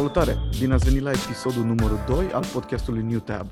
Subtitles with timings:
[0.00, 0.36] Salutare!
[0.58, 3.50] Bine ați venit la episodul numărul 2 al podcastului New Tab,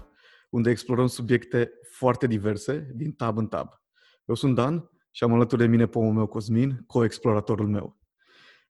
[0.50, 3.68] unde explorăm subiecte foarte diverse din tab în tab.
[4.24, 7.98] Eu sunt Dan și am alături de mine pomul meu Cosmin, co-exploratorul meu.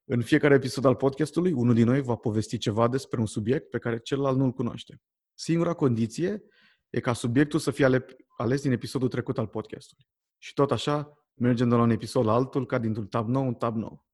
[0.05, 3.77] În fiecare episod al podcastului, unul din noi va povesti ceva despre un subiect pe
[3.77, 5.01] care celălalt nu-l cunoaște.
[5.33, 6.43] Singura condiție
[6.89, 8.05] e ca subiectul să fie
[8.37, 10.07] ales din episodul trecut al podcastului.
[10.37, 13.53] Și tot așa, mergem de la un episod la altul, ca dintr-un tab nou, un
[13.53, 14.07] tab nou.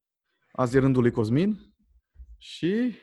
[0.51, 1.75] Azi e rândul lui Cosmin
[2.37, 2.95] și...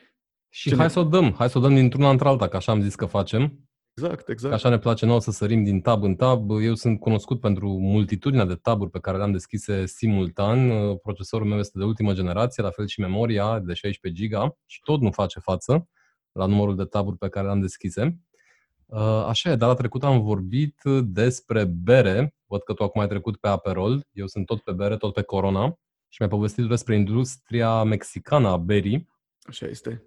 [0.55, 0.91] Și Ce hai ne...
[0.91, 3.69] să o dăm, hai să o dăm dintr-una într-alta, că așa am zis că facem.
[3.93, 4.53] Exact, exact.
[4.53, 6.49] Așa ne place nouă să sărim din tab în tab.
[6.49, 10.71] Eu sunt cunoscut pentru multitudinea de taburi pe care le-am deschise simultan.
[10.95, 15.01] Procesorul meu este de ultimă generație, la fel și memoria de 16 GB și tot
[15.01, 15.89] nu face față
[16.31, 18.19] la numărul de taburi pe care le-am deschise.
[18.85, 22.35] Uh, așa e, data trecută am vorbit despre bere.
[22.45, 24.07] Văd că tu acum ai trecut pe Aperol.
[24.11, 25.79] Eu sunt tot pe bere, tot pe Corona.
[26.07, 29.09] Și mi-ai povestit despre industria mexicană a berii.
[29.47, 30.03] Așa este.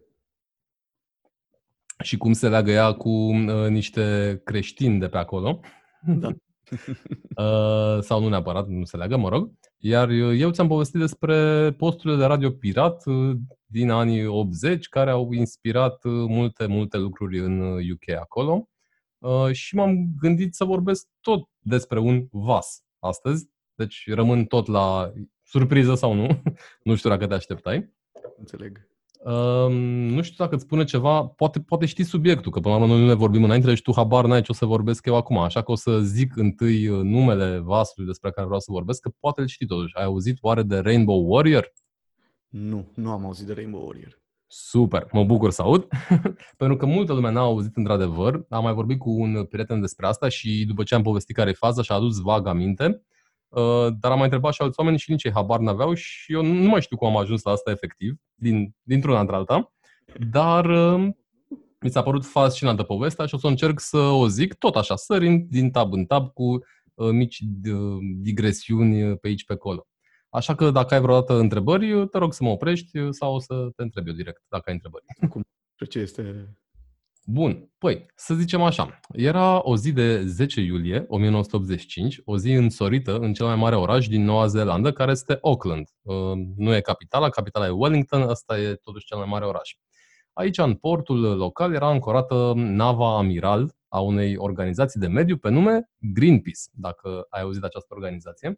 [2.06, 5.60] Și cum se leagă ea cu uh, niște creștini de pe acolo.
[6.06, 6.28] Da.
[7.44, 9.52] uh, sau nu neapărat, nu se leagă, mă rog.
[9.76, 15.32] Iar eu ți-am povestit despre posturile de radio pirat uh, din anii 80, care au
[15.32, 18.68] inspirat uh, multe, multe lucruri în UK acolo.
[19.18, 23.50] Uh, și m-am gândit să vorbesc tot despre un vas astăzi.
[23.74, 26.42] Deci rămân tot la surpriză sau nu.
[26.82, 27.94] nu știu dacă te așteptai.
[28.38, 28.95] Înțeleg.
[29.26, 29.72] Uh,
[30.10, 33.02] nu știu dacă îți spune ceva, poate, poate știi subiectul, că până la urmă noi
[33.02, 35.62] nu ne vorbim înainte și tu habar n-ai ce o să vorbesc eu acum, așa
[35.62, 39.40] că o să zic întâi uh, numele vasului despre care vreau să vorbesc, că poate
[39.40, 39.96] îl știi totuși.
[39.96, 41.72] Ai auzit oare de Rainbow Warrior?
[42.48, 44.20] Nu, nu am auzit de Rainbow Warrior.
[44.46, 45.86] Super, mă bucur să aud,
[46.56, 48.44] pentru că multă lume n-a auzit într-adevăr.
[48.48, 51.52] Am mai vorbit cu un prieten despre asta și după ce am povestit care e
[51.52, 53.15] faza și-a adus vag aminte, uh,
[54.00, 56.68] dar am mai întrebat și alți oameni și nici ei habar n-aveau și eu nu
[56.68, 59.72] mai știu cum am ajuns la asta efectiv, din, dintr-una într-alta,
[60.30, 61.08] dar uh,
[61.80, 65.48] mi s-a părut fascinantă povestea și o să încerc să o zic tot așa, sărind
[65.48, 67.38] din tab în tab cu uh, mici
[68.20, 69.86] digresiuni pe aici pe acolo.
[70.28, 73.82] Așa că dacă ai vreodată întrebări, te rog să mă oprești sau o să te
[73.82, 75.04] întreb eu direct dacă ai întrebări.
[75.30, 75.44] Cum?
[75.88, 76.56] Ce este?
[77.28, 77.70] Bun.
[77.78, 79.00] Păi, să zicem așa.
[79.12, 84.08] Era o zi de 10 iulie 1985, o zi însorită în cel mai mare oraș
[84.08, 85.88] din Noua Zeelandă, care este Auckland.
[86.02, 89.76] Uh, nu e capitala, capitala e Wellington, ăsta e totuși cel mai mare oraș.
[90.32, 95.90] Aici, în portul local, era ancorată nava amiral a unei organizații de mediu pe nume
[95.98, 98.56] Greenpeace, dacă ai auzit această organizație.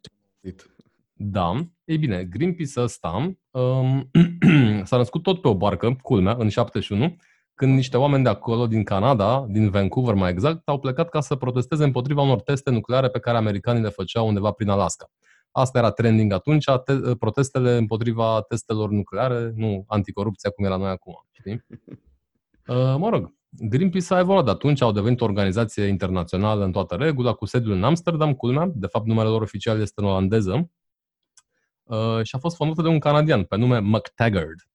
[1.13, 1.67] Da.
[1.85, 4.09] Ei bine, Greenpeace ăsta um,
[4.83, 7.15] s-a născut tot pe o barcă, culmea, în 71,
[7.59, 11.35] când niște oameni de acolo, din Canada, din Vancouver mai exact, au plecat ca să
[11.35, 15.11] protesteze împotriva unor teste nucleare pe care americanii le făceau undeva prin Alaska.
[15.51, 21.25] Asta era trending atunci, te- protestele împotriva testelor nucleare, nu anticorupția cum era noi acum.
[21.31, 21.65] Știi?
[22.69, 26.95] Uh, mă rog, Greenpeace a evoluat de atunci, au devenit o organizație internațională în toată
[26.95, 28.71] regula, cu sediul în Amsterdam, culmea.
[28.73, 30.69] De fapt, numele lor oficial este în olandeză,
[31.89, 34.67] Uh, și a fost fondată de un canadian pe nume McTaggart.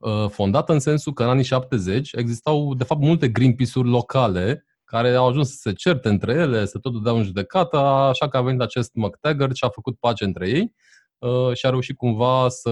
[0.00, 5.14] Uh, fondată în sensul că în anii 70 existau, de fapt, multe Greenpeace-uri locale care
[5.14, 8.42] au ajuns să se certe între ele, să tot dea în judecată, așa că a
[8.42, 10.74] venit acest McTaggart și a făcut pace între ei
[11.18, 12.70] uh, și a reușit cumva să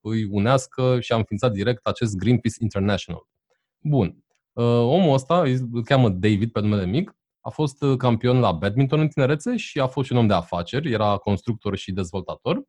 [0.00, 3.26] îi unească și a înființat direct acest Greenpeace International.
[3.78, 4.24] Bun.
[4.80, 5.42] Omul ăsta,
[5.72, 9.86] îl cheamă David pe numele mic, a fost campion la badminton în tinerețe și a
[9.86, 12.62] fost și un om de afaceri, era constructor și dezvoltator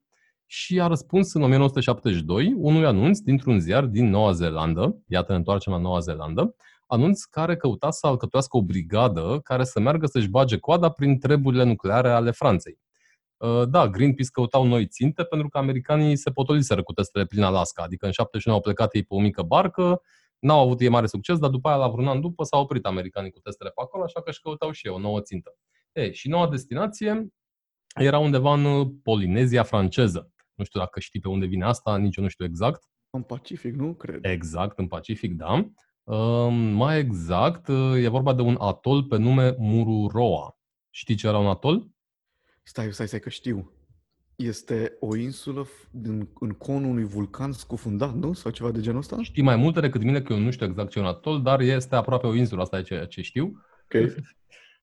[0.52, 5.74] și a răspuns în 1972 unui anunț dintr-un ziar din Noua Zeelandă, iată ne întoarcem
[5.74, 6.56] la Noua Zeelandă,
[6.88, 11.64] anunț care căuta să alcătuiască o brigadă care să meargă să-și bage coada prin treburile
[11.64, 12.80] nucleare ale Franței.
[13.38, 17.84] Uh, da, Greenpeace căutau noi ținte pentru că americanii se potoliseră cu testele prin Alaska,
[17.84, 20.02] adică în 79 au plecat ei pe o mică barcă,
[20.40, 23.32] n-au avut ei mare succes, dar după aia, la vreun an după, s-au oprit americanii
[23.32, 25.56] cu testele pe acolo, așa că își căutau și ei o nouă țintă.
[25.92, 27.28] Ei, și noua destinație
[27.96, 30.34] era undeva în Polinezia franceză.
[30.60, 32.84] Nu știu dacă știi pe unde vine asta, nici eu nu știu exact.
[33.10, 34.26] În Pacific, nu cred.
[34.26, 35.70] Exact, în Pacific, da.
[36.04, 40.58] Uh, mai exact, uh, e vorba de un atol pe nume Mururoa.
[40.90, 41.88] Știi ce era un atol?
[42.64, 43.74] Stai, stai, stai că știu.
[44.36, 48.34] Este o insulă din, în conul unui vulcan scufundat, nu?
[48.34, 49.22] Sau ceva de genul ăsta?
[49.22, 51.60] Știi mai multe decât mine, că eu nu știu exact ce e un atol, dar
[51.60, 53.64] este aproape o insulă, asta e ceea ce știu.
[53.84, 54.02] Ok.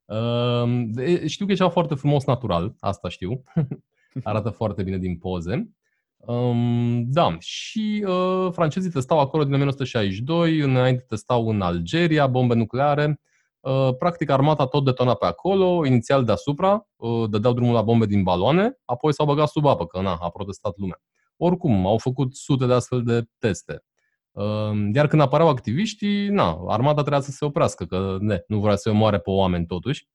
[0.06, 3.42] Uh, știu că e ceva foarte frumos natural, asta știu.
[4.22, 5.70] arată foarte bine din poze.
[6.16, 13.20] Um, da, și uh, francezii testau acolo din 1962, înainte testau în Algeria bombe nucleare.
[13.60, 18.22] Uh, practic armata tot detona pe acolo, inițial deasupra, uh, dădeau drumul la bombe din
[18.22, 21.00] baloane, apoi s-au băgat sub apă, că na, a protestat lumea.
[21.36, 23.84] Oricum, au făcut sute de astfel de teste.
[24.30, 28.76] Uh, iar când apăreau activiștii, na, armata trebuia să se oprească, că ne, nu vrea
[28.76, 30.06] să omoare pe oameni totuși.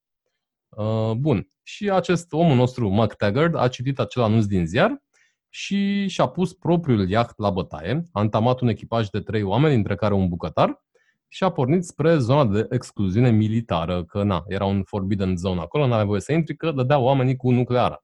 [0.78, 1.48] Uh, bun.
[1.64, 5.02] Și acest omul nostru, Mark Taggart, a citit acel anunț din ziar
[5.50, 9.96] și și-a pus propriul iaht la bătaie, a întamat un echipaj de trei oameni, dintre
[9.96, 10.82] care un bucătar,
[11.28, 15.88] și a pornit spre zona de excluziune militară, că na, era un forbidden zone acolo,
[15.88, 18.04] n-avea voie să intri, că dădea oamenii cu nucleară.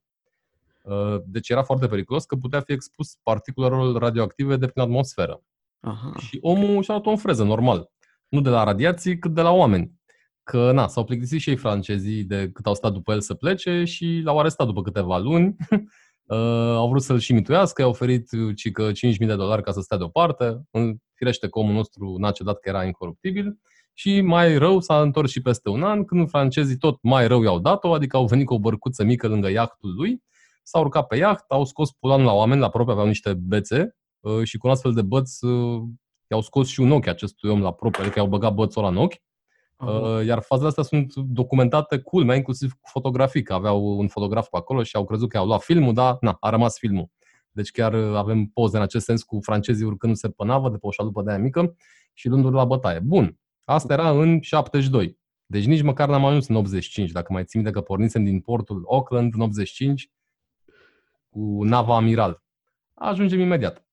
[0.84, 5.42] Uh, deci era foarte periculos că putea fi expus particulelor radioactive de prin atmosferă.
[5.80, 6.14] Aha.
[6.20, 7.90] Și omul și-a luat o freză, normal.
[8.28, 9.97] Nu de la radiații, cât de la oameni.
[10.52, 13.84] Că, na, s-au plictisit și ei francezii de cât au stat după el să plece
[13.84, 15.56] și l-au arestat după câteva luni.
[16.26, 19.82] uh, au vrut să-l și mituiască, i-au oferit ci că 5.000 de dolari ca să
[19.82, 20.62] stea deoparte.
[21.14, 23.60] Firește că omul nostru n-a cedat că era incoruptibil.
[23.94, 27.60] Și mai rău s-a întors și peste un an, când francezii tot mai rău i-au
[27.60, 30.24] dat-o, adică au venit cu o bărcuță mică lângă iahtul lui,
[30.64, 34.44] s-au urcat pe iaht, au scos pulanul la oameni, la propriu aveau niște bețe uh,
[34.44, 35.82] și cu un astfel de băț uh,
[36.28, 38.98] i-au scos și un ochi acestui om la propriu, adică i-au băgat bățul ăla în
[38.98, 39.16] ochi.
[39.86, 40.26] Uh-huh.
[40.26, 44.84] Iar fazele astea sunt documentate culmea, inclusiv cu fotografii, că aveau un fotograf pe acolo
[44.84, 47.10] și au crezut că au luat filmul, dar na, a rămas filmul.
[47.52, 50.88] Deci chiar uh, avem poze în acest sens cu francezii urcându-se pe navă de pe
[50.88, 51.76] o șalupă de aia mică
[52.14, 53.00] și luându la bătaie.
[53.00, 55.18] Bun, asta era în 72.
[55.46, 58.86] Deci nici măcar n-am ajuns în 85, dacă mai țin de că pornisem din portul
[58.90, 60.12] Auckland în 85
[61.30, 62.44] cu nava Amiral.
[62.94, 63.87] Ajungem imediat.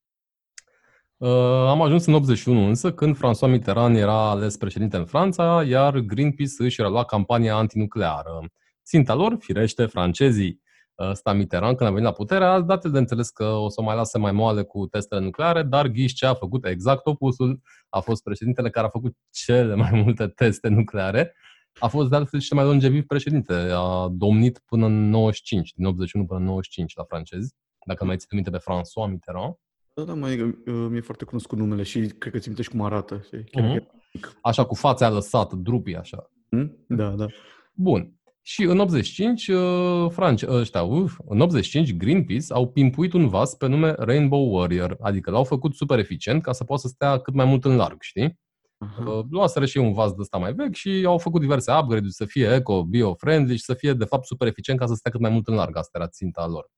[1.17, 1.31] Uh,
[1.69, 6.53] am ajuns în 81 însă, când François Mitterrand era ales președinte în Franța, iar Greenpeace
[6.59, 8.51] își relua campania antinucleară.
[8.85, 10.63] Ținta lor, firește, francezii.
[10.99, 13.85] Ăsta Mitterrand, când a venit la putere, a dat de înțeles că o să o
[13.85, 17.61] mai lase mai moale cu testele nucleare, dar ghiș ce a făcut exact opusul.
[17.89, 21.35] A fost președintele care a făcut cele mai multe teste nucleare.
[21.79, 23.55] A fost de altfel și cel mai longeviv președinte.
[23.73, 27.55] A domnit până în 95, din 81 până în 95 la francezi,
[27.87, 29.55] dacă mai țineți minte pe François Mitterrand.
[29.94, 32.82] Da, da, mai, uh, mi-e foarte cunoscut numele și cred că ți minte și cum
[32.82, 33.25] arată.
[33.50, 33.94] Chiar uh-huh.
[34.43, 36.31] Așa, cu fața lăsată, drupii, așa.
[36.50, 36.85] Mm?
[36.88, 37.26] Da, da.
[37.75, 38.14] Bun.
[38.43, 43.67] Și în 85, uh, franci, ăștia, uf, în 85, Greenpeace au pimpuit un vas pe
[43.67, 47.44] nume Rainbow Warrior, adică l-au făcut super eficient ca să poată să stea cât mai
[47.44, 48.41] mult în larg, știi?
[48.85, 49.23] Uh-huh.
[49.31, 52.55] Luaseră și un vas de ăsta mai vechi și au făcut diverse upgrade-uri să fie
[52.55, 55.46] eco, bio-friendly și să fie, de fapt, super eficient ca să stea cât mai mult
[55.46, 55.76] în larg.
[55.76, 56.70] Asta era ținta lor.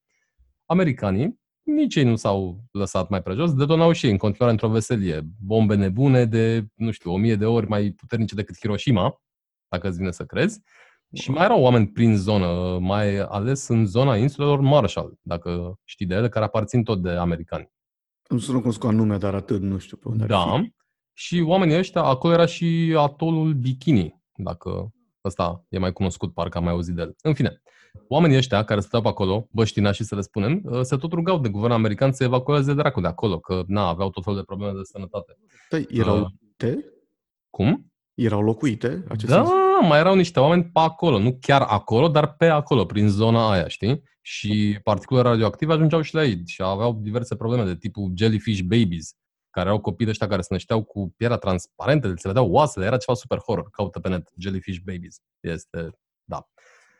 [0.67, 5.21] Americanii, nici ei nu s-au lăsat mai prejos, detonau și ei în continuare într-o veselie.
[5.45, 9.23] Bombe nebune de, nu știu, o mie de ori mai puternice decât Hiroshima,
[9.69, 10.61] dacă îți vine să crezi.
[11.15, 16.15] Și mai erau oameni prin zonă, mai ales în zona insulelor Marshall, dacă știi de
[16.15, 17.71] ele, care aparțin tot de americani.
[18.29, 20.63] Nu sunt cunoscut anume, dar atât, nu știu pe unde Da.
[21.13, 24.93] Și oamenii ăștia, acolo era și atolul Bikini, dacă
[25.25, 27.17] ăsta e mai cunoscut, parcă am mai auzit de el.
[27.23, 27.63] În fine,
[28.09, 31.39] oamenii ăștia care stăteau pe acolo, băștina și să le spunem, ă, se tot rugau
[31.39, 34.73] de guvernul american să evacueze dracu de acolo, că na, aveau tot felul de probleme
[34.73, 35.37] de sănătate.
[35.71, 36.27] Da, erau uh,
[36.57, 36.77] te?
[37.51, 37.93] Cum?
[38.15, 39.43] Erau locuite aceste Da,
[39.83, 43.69] mai erau niște oameni pe acolo, nu chiar acolo, dar pe acolo, prin zona aia,
[43.69, 44.03] știi?
[44.23, 49.15] Și particulele radioactive ajungeau și la ei și aveau diverse probleme de tipul jellyfish babies,
[49.51, 52.97] care erau copii de ăștia care se nășteau cu pielea transparentă, se vedeau oasele, era
[52.97, 53.71] ceva super horror.
[53.71, 55.17] Caută pe net, jellyfish babies.
[55.41, 55.91] Este,
[56.25, 56.49] da.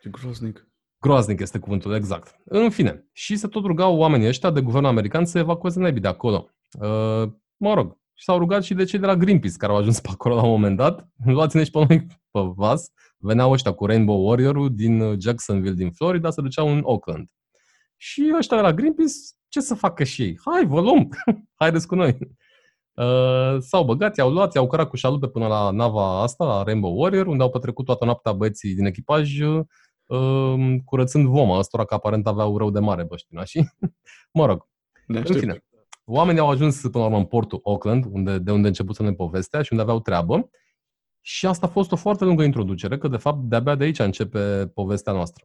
[0.03, 0.69] Ce groaznic.
[1.01, 2.37] Groaznic este cuvântul, exact.
[2.45, 6.09] În fine, și se tot rugau oamenii ăștia de guvernul american să evacueze nebii de
[6.09, 6.49] acolo.
[6.81, 10.01] Uh, mă rog, și s-au rugat și de cei de la Greenpeace care au ajuns
[10.01, 11.09] pe acolo la un moment dat.
[11.25, 12.91] Luați-ne și pe noi pe vas.
[13.19, 17.29] Veneau ăștia cu Rainbow Warrior din Jacksonville, din Florida, se duceau în Oakland.
[17.97, 19.13] Și ăștia de la Greenpeace,
[19.49, 20.39] ce să facă și ei?
[20.45, 21.09] Hai, vă luăm!
[21.61, 22.19] Haideți cu noi!
[22.95, 27.01] Uh, s-au băgat, i-au luat, i-au cărat cu șalupe până la nava asta, la Rainbow
[27.01, 29.65] Warrior, unde au petrecut toată noaptea băieții din echipaj uh,
[30.85, 33.65] curățând voma ăstora, că aparent aveau rău de mare băștina și,
[34.39, 34.69] mă rog,
[35.07, 35.65] în fine.
[36.05, 39.13] Oamenii au ajuns până la urmă în portul Auckland, unde, de unde început să ne
[39.13, 40.51] povestea și unde aveau treabă.
[41.21, 44.71] Și asta a fost o foarte lungă introducere, că de fapt de-abia de aici începe
[44.75, 45.45] povestea noastră.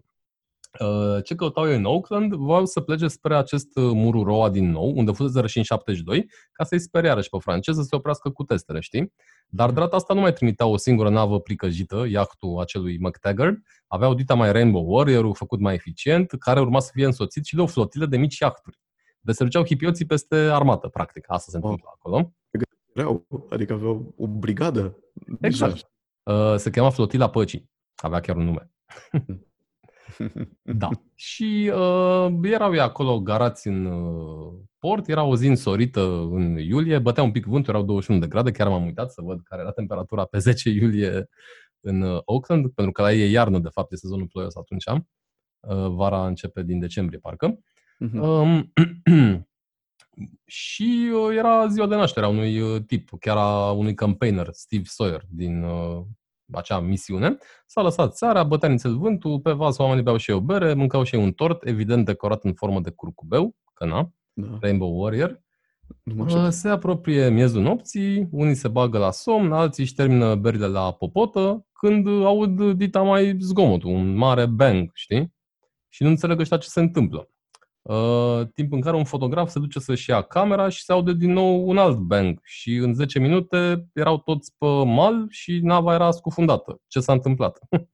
[0.80, 2.34] Uh, ce căutau eu în Auckland?
[2.34, 6.64] Voiau să plece spre acest uh, Mururoa din nou, unde fusese și în 72, ca
[6.64, 9.14] să-i speriară și pe franceză să se oprească cu testele, știi?
[9.48, 14.14] Dar de data asta nu mai trimitea o singură navă plicăjită, iahtul acelui McTaggart, aveau
[14.14, 17.66] dita mai Rainbow Warrior, făcut mai eficient, care urma să fie însoțit și de o
[17.66, 18.80] flotilă de mici iahturi.
[19.20, 21.26] Deci se duceau hipioții peste armată, practic.
[21.28, 21.94] Asta se întâmplă oh.
[21.96, 22.34] acolo.
[22.94, 24.98] Erau, adică aveau o brigadă.
[25.42, 25.92] Exact.
[26.24, 27.70] Uh, se chema Flotila Păcii.
[27.96, 28.72] Avea chiar un nume.
[30.62, 30.90] Da.
[31.16, 36.02] Și uh, erau ei acolo garați în uh, port, era o zi însorită
[36.32, 39.42] în iulie, bătea un pic vântul, erau 21 de grade, chiar m-am uitat să văd
[39.44, 41.30] care era temperatura pe 10 iulie
[41.80, 44.86] în uh, Auckland, pentru că la ei e iarnă, de fapt, este sezonul ploios atunci.
[44.88, 47.60] Uh, vara începe din decembrie, parcă.
[48.06, 48.20] Uh-huh.
[48.20, 48.74] Um,
[50.46, 54.84] și uh, era ziua de naștere a unui uh, tip, chiar a unui campaigner, Steve
[54.86, 56.02] Sawyer, din uh,
[56.52, 57.38] acea misiune.
[57.66, 61.16] S-a lăsat seara, bătea nițel vântul, pe vas oamenii beau și eu bere, mâncau și
[61.16, 64.58] ei un tort, evident decorat în formă de curcubeu, că na, Da.
[64.62, 65.42] Rainbow Warrior.
[66.04, 66.54] Nu mă Uh, aștept.
[66.54, 71.66] Se apropie miezul nopții, unii se bagă la somn, alții își termină berile la popotă,
[71.74, 75.34] când aud dita mai zgomotul, un mare bang, știi?
[75.90, 77.30] Și nu înțeleg ăștia ce se întâmplă.
[77.82, 81.32] Uh, timp în care un fotograf se duce să-și ia camera și se aude din
[81.32, 82.40] nou un alt bang.
[82.44, 86.82] Și în 10 minute erau toți pe mal și nava era scufundată.
[86.88, 87.60] Ce s-a întâmplat?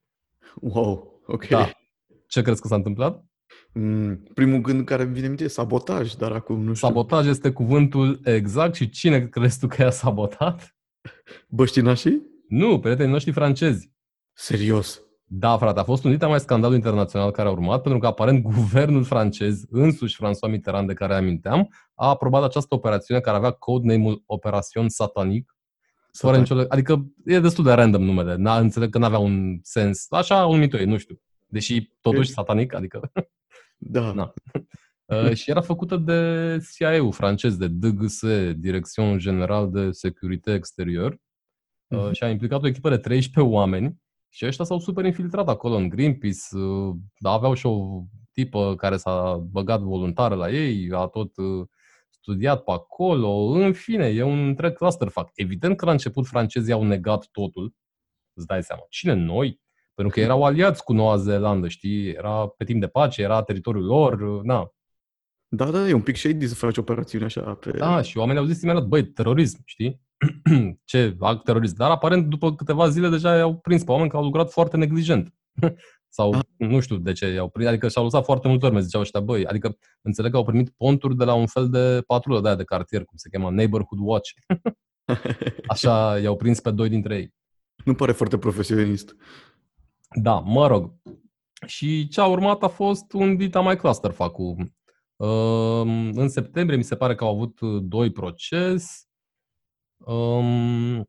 [0.62, 1.48] Wow, ok.
[1.48, 1.72] Da.
[2.28, 3.26] Ce crezi că s-a întâmplat?
[3.74, 6.88] Mm, primul gând care îmi vine în minte e sabotaj, dar acum nu știu.
[6.88, 10.76] Sabotaj este cuvântul exact și cine crezi tu că i-a sabotat?
[11.50, 12.22] Băștinașii?
[12.48, 13.92] Nu, prietenii noștri francezi.
[14.34, 15.07] Serios.
[15.30, 18.42] Da, frate, a fost un dita mai scandal internațional care a urmat, pentru că aparent
[18.44, 24.24] guvernul francez, însuși François Mitterrand de care aminteam, a aprobat această operațiune care avea codename-ul
[24.26, 25.56] Operațion Satanic.
[26.12, 26.52] Fără Satanic.
[26.58, 26.74] nicio...
[26.74, 30.06] Adică e destul de random numele, n-a, înțeleg că n-avea un sens.
[30.10, 31.22] Așa un mitoi, nu știu.
[31.46, 33.12] Deși totuși satanic, adică...
[33.80, 34.12] Da.
[34.12, 34.34] Na.
[35.06, 38.22] Uh, și era făcută de CIA-ul francez, de DGS,
[38.56, 41.12] Direction General de Securité Exterior,
[41.88, 42.12] uh, Mhm.
[42.12, 44.02] și a implicat o echipă de 13 oameni
[44.38, 48.98] și ăștia s-au super infiltrat acolo în Greenpeace, uh, dar aveau și o tipă care
[48.98, 51.68] s-a băgat voluntară la ei, a tot uh,
[52.10, 55.30] studiat pe acolo, în fine, e un întreg clusterfuck.
[55.34, 57.74] Evident că la început francezii au negat totul,
[58.34, 58.86] îți dai seama.
[58.90, 59.62] Cine noi?
[59.94, 62.10] Pentru că erau aliați cu Noua Zeelandă, știi?
[62.10, 64.72] Era pe timp de pace, era teritoriul lor, uh, na.
[65.48, 67.72] Da, da, e un pic shady să faci operațiuni așa pe...
[67.72, 70.02] Da, și oamenii au zis imediat, băi, terorism, știi?
[70.86, 71.76] Ce act terorist.
[71.76, 75.34] Dar aparent, după câteva zile, deja i-au prins pe oameni că au lucrat foarte neglijent.
[76.10, 76.42] Sau Ah.
[76.58, 79.46] nu știu de ce i-au prins, adică și-au lăsat foarte multe ori, ziceau ăștia, băi,
[79.46, 82.64] adică înțeleg că au primit ponturi de la un fel de patrulă de aia de
[82.64, 84.30] cartier, cum se cheamă, Neighborhood Watch.
[85.68, 87.34] Așa i-au prins pe doi dintre ei.
[87.86, 89.16] nu pare foarte profesionist.
[90.22, 90.94] Da, mă rog.
[91.66, 94.56] Și ce a urmat a fost un dita mai clusterfuck cu
[95.20, 99.07] Um, în septembrie mi se pare că au avut uh, doi proces
[99.98, 101.06] um,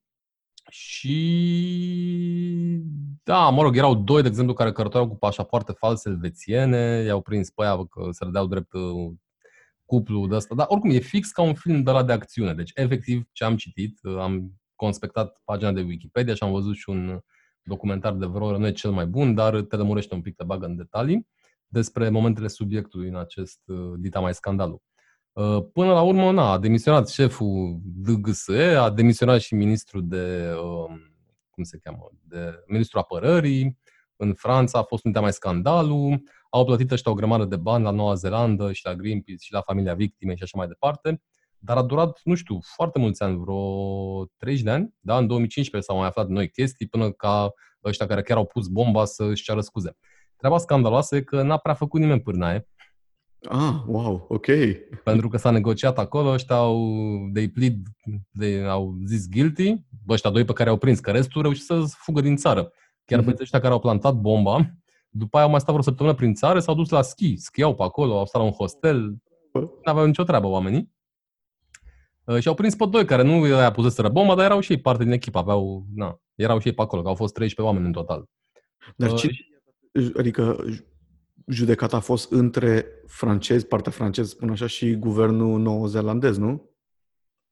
[0.71, 1.15] și
[3.23, 7.51] da, mă rog, erau doi, de exemplu, care cărătoreau cu pașapoarte false elvețiene, i-au prins
[7.51, 9.13] pe aia că se dădeau drept uh,
[9.85, 12.71] cuplu de ăsta, dar oricum e fix ca un film de la de acțiune, deci
[12.75, 17.09] efectiv ce am citit, uh, am conspectat pagina de Wikipedia și am văzut și un
[17.09, 17.19] uh,
[17.63, 20.45] documentar de vreo oră, nu e cel mai bun, dar te lămurește un pic, te
[20.45, 21.27] bagă în detalii
[21.67, 24.83] despre momentele subiectului în acest uh, dita mai scandalul.
[25.39, 31.01] Uh, Până la urmă, na, a demisionat șeful DGSE, a demisionat și ministrul de, um,
[31.51, 33.79] cum se cheamă, de ministrul apărării.
[34.17, 36.23] În Franța a fost un mai scandalul.
[36.51, 39.61] Au plătit ăștia o grămadă de bani la Noua Zeelandă și la Greenpeace și la
[39.61, 41.23] familia victimei și așa mai departe.
[41.59, 44.95] Dar a durat, nu știu, foarte mulți ani, vreo 30 de ani.
[45.01, 45.17] Da?
[45.17, 47.53] În 2015 s-au mai aflat noi chestii până ca
[47.85, 49.97] ăștia care chiar au pus bomba să-și ceară scuze.
[50.37, 52.69] Treaba scandaloasă e că n-a prea făcut nimeni pârnaie,
[53.49, 54.47] Ah, wow, ok.
[55.05, 56.89] pentru că s-a negociat acolo, ăștia au,
[57.33, 57.75] they plead,
[58.39, 61.85] they, au zis guilty, bă, ăștia doi pe care au prins, că restul reușit să
[61.87, 62.73] fugă din țară.
[63.05, 63.31] Chiar Mhm.
[63.35, 64.75] pe ăștia care au plantat bomba,
[65.11, 67.83] după aia au mai stat vreo săptămână prin țară, s-au dus la schi, schiau pe
[67.83, 69.17] acolo, au stat la un hostel,
[69.53, 70.93] nu aveau nicio treabă oamenii.
[72.25, 74.81] Uh, Și au prins pe doi care nu i-a puseseră bomba, dar erau și ei
[74.81, 77.87] parte din echipă, aveau, na, erau și ei pe acolo, că au fost 13 oameni
[77.87, 78.25] în total.
[78.97, 79.33] Dar Uh, cine,
[80.17, 80.85] adică ju-
[81.49, 86.71] judecata a fost între francezi, partea franceză, spun așa, și guvernul nou-zeelandez, nu?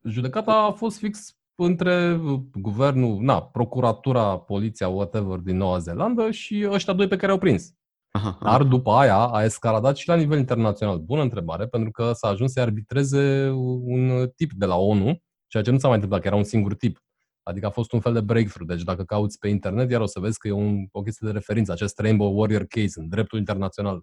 [0.03, 6.69] Judecata a fost fix între uh, guvernul, na, procuratura, poliția, whatever, din Noua Zeelandă și
[6.71, 7.75] ăștia doi pe care au prins.
[8.11, 10.99] Aha, Dar după aia a escaladat și la nivel internațional.
[10.99, 13.49] Bună întrebare, pentru că s-a ajuns să arbitreze
[13.83, 16.75] un tip de la ONU, ceea ce nu s-a mai întâmplat, că era un singur
[16.75, 17.05] tip.
[17.49, 18.69] Adică a fost un fel de breakthrough.
[18.69, 21.33] Deci dacă cauți pe internet, iar o să vezi că e un, o chestie de
[21.33, 24.03] referință, acest Rainbow Warrior Case în dreptul internațional.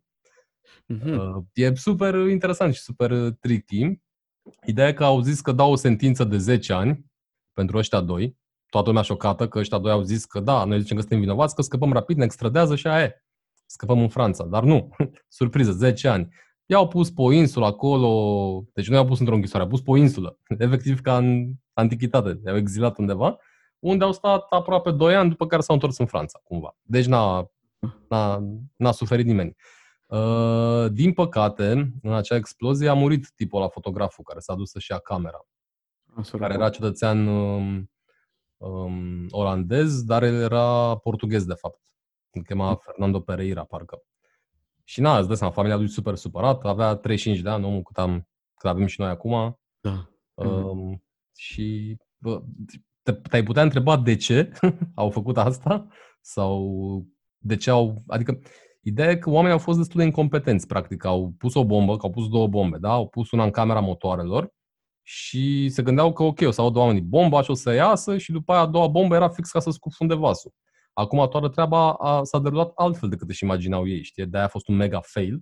[0.86, 1.18] Mhm.
[1.18, 4.00] Uh, E super interesant și super uh, tricky.
[4.66, 7.06] Ideea e că au zis că dau o sentință de 10 ani
[7.54, 8.38] pentru ăștia doi.
[8.70, 11.56] Toată lumea șocată că ăștia doi au zis că da, noi zicem că suntem vinovați,
[11.56, 13.24] că scăpăm rapid, ne extradează și aia e.
[13.66, 14.46] Scăpăm în Franța.
[14.46, 14.90] Dar nu.
[15.28, 16.28] Surpriză, 10 ani.
[16.66, 19.92] I-au pus pe o insulă acolo, deci nu i-au pus într-o închisoare, au pus pe
[19.92, 23.38] o insulă, efectiv ca în antichitate, i-au exilat undeva,
[23.80, 26.76] unde au stat aproape 2 ani, după care s-au întors în Franța, cumva.
[26.82, 27.52] Deci n-a,
[28.10, 28.44] n-a,
[28.76, 29.56] n-a suferit nimeni.
[30.08, 34.92] Uh, din păcate, în acea explozie a murit tipul la fotograful care s-a dus să-și
[34.92, 35.46] ia camera,
[36.16, 36.40] Ah, săracul.
[36.40, 37.92] care era cetățean um,
[38.58, 41.82] um, olandez, dar el era portughez de fapt.
[42.32, 44.04] Îl chema Fernando Pereira, parcă.
[44.84, 47.98] Și na, îți dai seama, familia lui super supărată, avea 35 de ani, omul cât
[47.98, 48.28] am,
[48.58, 49.60] că avem și noi acum.
[49.80, 50.10] Da.
[50.34, 50.98] Uh,
[51.36, 52.44] și bă,
[53.02, 54.52] te, te-ai putea întreba de ce
[54.96, 55.88] au făcut asta
[56.22, 56.72] sau
[57.38, 58.04] de ce au...
[58.08, 58.40] Adică
[58.82, 61.06] ideea e că oamenii au fost destul de incompetenți, practic.
[61.06, 62.92] Au pus o bombă, că au pus două bombe, da?
[62.92, 64.54] Au pus una în camera motoarelor
[65.02, 68.32] și se gândeau că ok, o să audă oamenii bomba și o să iasă și
[68.32, 70.52] după aia a doua bombă era fix ca să scufunde vasul.
[70.94, 74.26] Acum toată treaba a, s-a derulat altfel decât își imaginau ei, știi?
[74.26, 75.42] De-aia a fost un mega fail,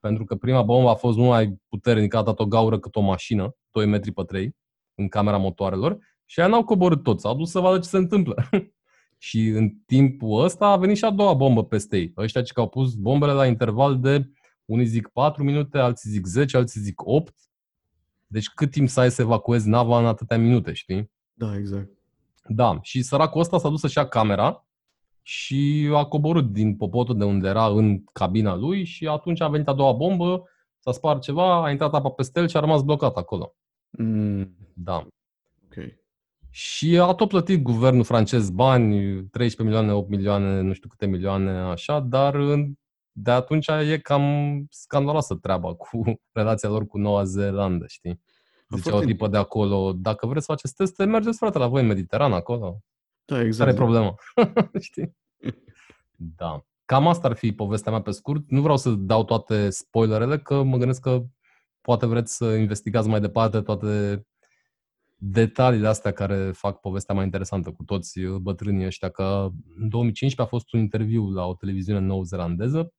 [0.00, 3.00] pentru că prima bombă a fost mult mai puternică, a dat o gaură cât o
[3.00, 4.56] mașină, 2 metri pe 3,
[4.98, 8.34] în camera motoarelor, și aia n-au coborât tot, s-au dus să vadă ce se întâmplă.
[9.18, 12.12] și în timpul ăsta a venit și a doua bombă peste ei.
[12.16, 14.30] Ăștia ce au pus bombele la interval de,
[14.64, 17.34] unii zic 4 minute, alții zic 10, alții zic 8.
[18.26, 21.10] Deci cât timp să ai să evacuezi nava în atâtea minute, știi?
[21.32, 21.88] Da, exact.
[22.48, 24.66] Da, și săracul ăsta s-a dus să-și ia camera
[25.22, 29.68] și a coborât din popotul de unde era în cabina lui și atunci a venit
[29.68, 30.42] a doua bombă,
[30.78, 33.54] s-a spart ceva, a intrat apa peste el și a rămas blocat acolo.
[33.90, 34.56] Mm.
[34.74, 35.06] Da.
[35.64, 35.84] Ok.
[36.50, 41.50] Și a tot plătit guvernul francez bani, 13 milioane, 8 milioane, nu știu câte milioane,
[41.50, 42.36] așa, dar
[43.12, 46.02] de atunci e cam scandaloasă treaba cu
[46.32, 48.20] relația lor cu Noua Zeelandă, știi?
[48.76, 51.86] Zicea o tipă de acolo, dacă vreți să faceți teste, mergeți frate la voi în
[51.86, 52.82] Mediterană acolo.
[53.24, 53.58] Da, exact.
[53.58, 54.14] Care e problema?
[54.88, 55.16] Știi?
[56.16, 56.64] Da.
[56.84, 58.50] Cam asta ar fi povestea mea pe scurt.
[58.50, 61.22] Nu vreau să dau toate spoilerele, că mă gândesc că
[61.88, 64.22] poate vreți să investigați mai departe toate
[65.16, 70.44] detaliile astea care fac povestea mai interesantă cu toți bătrânii ăștia, că în 2015 a
[70.44, 72.92] fost un interviu la o televiziune nou-zeelandeză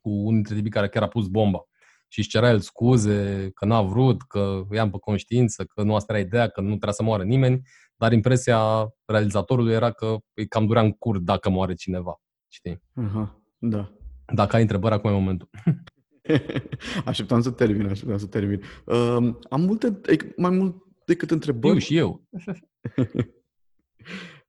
[0.00, 1.64] cu unul dintre tipii care chiar a pus bomba
[2.08, 6.12] și își cerea el scuze că n-a vrut, că i-am pe conștiință, că nu asta
[6.12, 7.62] era ideea, că nu trebuia să moară nimeni,
[7.96, 12.76] dar impresia realizatorului era că îi cam durea în cur dacă moare cineva, știi?
[12.76, 13.28] Uh-huh.
[13.58, 13.92] Da.
[14.34, 15.48] Dacă ai întrebări, acum e momentul.
[17.04, 18.62] așteptam să termin, așteptam să termin.
[18.84, 20.00] Uh, am multe,
[20.36, 21.72] mai mult decât întrebări.
[21.72, 22.28] Eu și eu.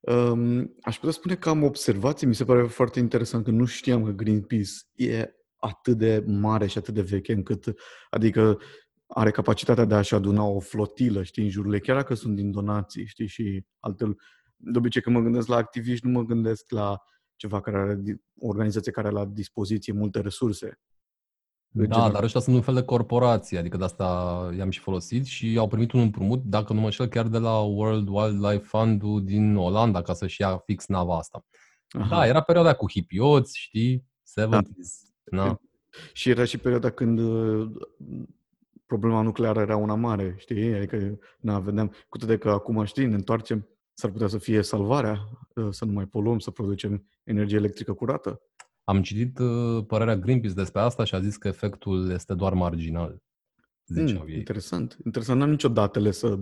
[0.00, 4.04] um, aș putea spune că am observații, mi se pare foarte interesant că nu știam
[4.04, 7.74] că Greenpeace e atât de mare și atât de veche încât,
[8.10, 8.58] adică
[9.06, 13.06] are capacitatea de a-și aduna o flotilă, știi, în jurul chiar dacă sunt din donații,
[13.06, 14.16] știi, și alte...
[14.56, 16.98] De obicei, când mă gândesc la activiști, nu mă gândesc la
[17.36, 18.00] ceva care are,
[18.38, 20.80] o organizație care are la dispoziție multe resurse.
[21.68, 22.12] Da, general.
[22.12, 24.04] dar ăștia sunt un fel de corporație, adică de asta
[24.56, 27.58] i-am și folosit și au primit un împrumut, dacă nu mă șel, chiar de la
[27.58, 31.44] World Wildlife fund din Olanda ca să-și ia fix nava asta.
[31.88, 32.08] Aha.
[32.08, 34.04] Da, era perioada cu hipioți, știi,
[34.40, 34.56] 70s.
[35.24, 35.44] Da.
[35.44, 35.60] Na.
[36.12, 37.70] Și era și perioada când uh,
[38.86, 40.74] problema nucleară era una mare, știi?
[40.74, 45.28] Adică, na, vedeam, cu toate că acum, știi, ne întoarcem, s-ar putea să fie salvarea,
[45.54, 48.40] uh, să nu mai poluăm, să producem energie electrică curată.
[48.88, 53.22] Am citit uh, părerea Greenpeace despre asta și a zis că efectul este doar marginal.
[53.86, 54.36] Ziceau mm, ei.
[54.36, 54.96] Interesant.
[55.04, 55.38] Interesant.
[55.38, 56.38] N-am nicio datele să...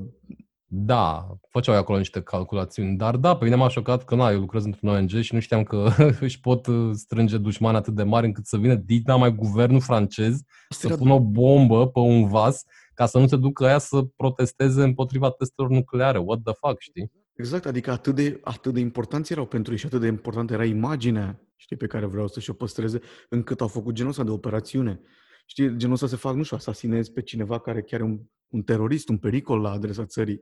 [0.66, 2.96] Da, făceau acolo niște calculațiuni.
[2.96, 5.62] Dar da, pe mine m-a șocat că na, eu lucrez într-un ONG și nu știam
[5.62, 5.88] că
[6.20, 10.42] își pot uh, strânge dușmani atât de mari încât să vină dita mai guvernul francez
[10.68, 14.02] Asta să pună o bombă pe un vas ca să nu se ducă aia să
[14.02, 16.18] protesteze împotriva testelor nucleare.
[16.18, 17.12] What the fuck, știi?
[17.34, 20.64] Exact, adică atât de, atât de importanți erau pentru ei și atât de importantă era
[20.64, 25.00] imaginea, știi, pe care vreau să și-o păstreze, încât au făcut genul ăsta de operațiune.
[25.46, 28.62] Știi, genul ăsta se fac, nu știu, asasinezi pe cineva care chiar e un, un
[28.62, 30.40] terorist, un pericol la adresa țării.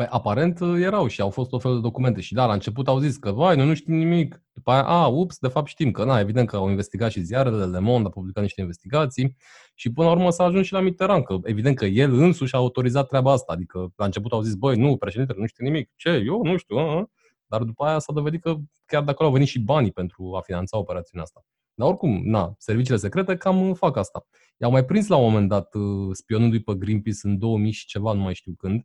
[0.00, 2.88] Păi aparent uh, erau și au fost o fel de documente și da, la început
[2.88, 4.42] au zis că, vai, noi nu știm nimic.
[4.52, 7.64] După aia, a, ups, de fapt știm că, na, evident că au investigat și ziarele,
[7.64, 9.36] Le Monde a publicat niște investigații
[9.74, 12.58] și până la urmă s-a ajuns și la Mitterrand, că evident că el însuși a
[12.58, 13.52] autorizat treaba asta.
[13.52, 15.90] Adică la început au zis, băi, nu, președintele nu știe nimic.
[15.96, 16.10] Ce?
[16.26, 16.76] Eu nu știu.
[16.76, 17.10] A, a.
[17.46, 18.54] Dar după aia s-a dovedit că
[18.86, 21.44] chiar de acolo au venit și banii pentru a finanța operațiunea asta.
[21.74, 24.26] Dar oricum, na, serviciile secrete cam fac asta.
[24.56, 28.12] I-au mai prins la un moment dat uh, spionându-i pe Greenpeace în 2000 și ceva,
[28.12, 28.84] nu mai știu când,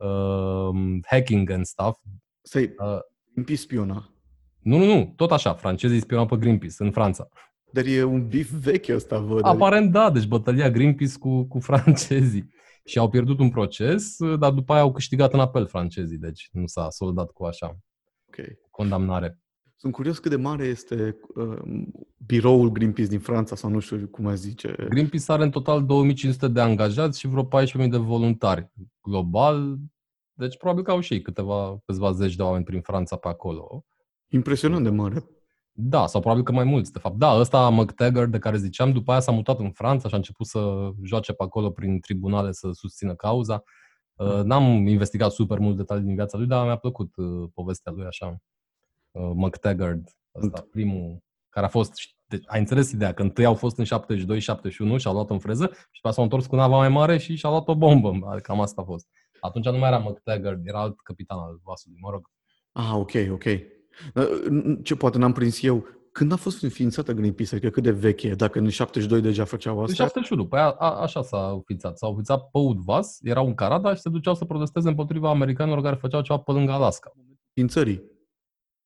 [0.00, 1.98] uh, hacking and stuff.
[2.42, 2.98] Să uh,
[3.32, 4.12] Greenpeace spiona.
[4.58, 7.28] Nu, nu, nu, tot așa, francezii spionau pe Greenpeace în Franța.
[7.72, 9.44] Dar e un bif vechi ăsta, văd.
[9.44, 12.48] Aparent da, deci bătălia Greenpeace cu, cu francezii.
[12.84, 16.66] Și au pierdut un proces, dar după aia au câștigat în apel francezii, deci nu
[16.66, 17.78] s-a soldat cu așa.
[18.28, 18.58] Okay.
[18.70, 19.38] Condamnare.
[19.80, 21.58] Sunt curios cât de mare este uh,
[22.26, 24.74] biroul Greenpeace din Franța sau nu știu cum aș zice.
[24.88, 27.48] Greenpeace are în total 2500 de angajați și vreo
[27.84, 28.70] 14.000 de voluntari
[29.02, 29.76] global.
[30.32, 33.84] Deci probabil că au și ei câteva, câțiva zeci de oameni prin Franța pe acolo.
[34.28, 35.24] Impresionant de mare.
[35.72, 37.16] Da, sau probabil că mai mulți, de fapt.
[37.16, 40.46] Da, ăsta McTaggart de care ziceam, după aia s-a mutat în Franța și a început
[40.46, 43.62] să joace pe acolo prin tribunale să susțină cauza.
[44.14, 48.06] Uh, n-am investigat super mult detalii din viața lui, dar mi-a plăcut uh, povestea lui
[48.06, 48.38] așa.
[49.10, 51.18] Uh, McTaggart, ăsta, primul,
[51.48, 51.92] care a fost
[52.28, 53.88] Deci ai înțeles ideea, că întâi au fost în 72-71
[54.96, 57.52] și au luat în freză și după s-au întors cu nava mai mare și și-au
[57.52, 58.08] luat o bombă.
[58.08, 59.06] Adică cam asta a fost.
[59.40, 62.30] Atunci nu mai era McTaggart, era alt capitan al vasului, mă rog.
[62.72, 63.44] Ah, ok, ok.
[64.82, 67.54] Ce poate n-am prins eu, când a fost înființată Greenpeace?
[67.54, 70.02] Adică cât de veche Dacă în 72 deja făceau asta?
[70.02, 71.98] În 71, păi a, a, așa s-a înființat.
[71.98, 75.96] S-au înființat pe Udvas, erau în Canada și se duceau să protesteze împotriva americanilor care
[75.96, 77.12] făceau ceva pe lângă Alaska.
[77.46, 78.02] Înființării.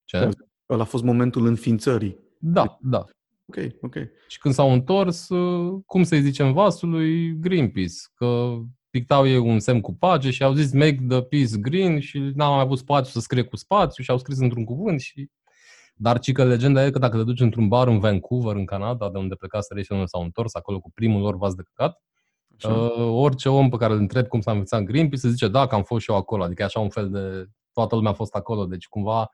[0.05, 0.29] Ce?
[0.69, 2.19] Ăla a fost momentul înființării.
[2.39, 3.05] Da, da.
[3.47, 3.95] Ok, ok.
[4.29, 5.29] Și când s-au întors,
[5.87, 8.57] cum să-i zicem vasului, Greenpeace, că
[8.91, 12.53] pictau ei un semn cu pace și au zis make the peace green și n-au
[12.53, 15.31] mai avut spațiu să scrie cu spațiu și au scris într-un cuvânt și
[15.95, 19.11] dar ci că legenda e că dacă te duci într-un bar în Vancouver, în Canada,
[19.11, 22.03] de unde pleca să și unde s-au întors, acolo cu primul lor vas de căcat,
[22.69, 25.75] uh, orice om pe care îl întreb cum s-a învățat Greenpeace, se zice, da, că
[25.75, 26.43] am fost și eu acolo.
[26.43, 27.47] Adică e așa un fel de...
[27.73, 28.67] Toată lumea a fost acolo.
[28.67, 29.31] Deci cumva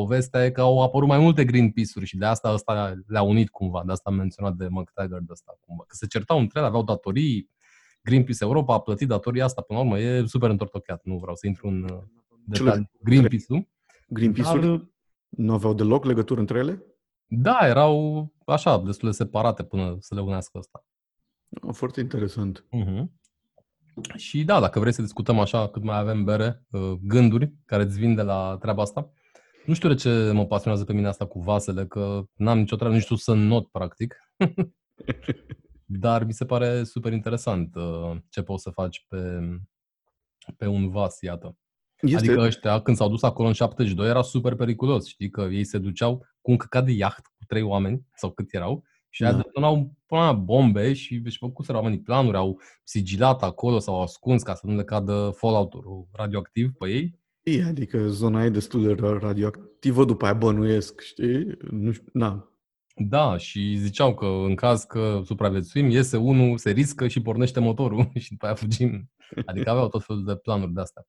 [0.00, 3.82] povestea e că au apărut mai multe Greenpeace-uri și de asta asta le-a unit cumva.
[3.86, 5.84] De asta am menționat de McTaggart de asta cumva.
[5.86, 7.50] Că se certau între ele, aveau datorii,
[8.02, 11.46] Greenpeace Europa a plătit datoria asta, până la urmă, e super întortocheat, nu vreau să
[11.46, 11.98] intru în uh,
[12.44, 12.90] detalii.
[13.02, 13.68] Greenpeace-ul.
[14.08, 14.88] Greenpeace-ul dar,
[15.28, 16.82] nu aveau deloc legătură între ele?
[17.26, 20.84] Da, erau așa, destul de separate până să le unească asta.
[21.72, 22.64] Foarte interesant.
[22.76, 23.04] Uh-huh.
[24.16, 27.98] Și da, dacă vrei să discutăm așa, cât mai avem bere, uh, gânduri care îți
[27.98, 29.12] vin de la treaba asta.
[29.68, 32.94] Nu știu de ce mă pasionează pe mine asta cu vasele, că n-am nicio treabă,
[32.94, 34.16] nu știu să not, practic.
[35.84, 39.38] Dar mi se pare super interesant uh, ce poți să faci pe,
[40.56, 41.56] pe un vas, iată.
[42.00, 42.16] Este...
[42.16, 45.06] Adică ăștia, când s-au dus acolo în 72, era super periculos.
[45.06, 48.54] Știi că ei se duceau cu un căcat de iaht cu trei oameni, sau cât
[48.54, 49.32] erau, și da.
[49.32, 54.54] detonau până bombe și își făcuseră oamenii planuri, au sigilat acolo sau au ascuns ca
[54.54, 57.17] să nu le cadă fallout-ul radioactiv pe ei.
[57.48, 61.46] E, adică zona e destul de radioactivă, după aia bănuiesc, știi?
[61.70, 62.48] Nu știu, na,
[62.94, 68.10] da, și ziceau că în caz că supraviețuim, iese unul, se riscă și pornește motorul
[68.24, 69.10] și după aia fugim.
[69.46, 71.06] Adică aveau tot felul de planuri de astea.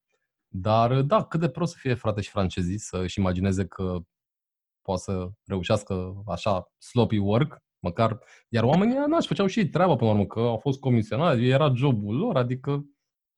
[0.48, 4.00] Dar da, cât de prost să fie frate și francezii să-și imagineze că
[4.82, 10.10] poate să reușească așa sloppy work, măcar, iar oamenii n-aș făceau și ei treaba până
[10.10, 12.86] la urmă, că au fost comisionari, era jobul lor, adică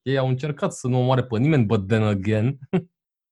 [0.02, 2.58] ei au încercat să nu omoare pe nimeni, but then again.